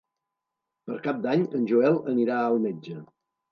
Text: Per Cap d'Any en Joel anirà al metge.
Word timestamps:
Per 0.87 0.97
Cap 1.09 1.19
d'Any 1.27 1.45
en 1.61 1.69
Joel 1.73 2.01
anirà 2.17 2.41
al 2.49 2.61
metge. 2.67 2.99